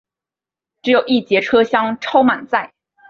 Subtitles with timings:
[0.81, 2.73] 只有一节车厢超满载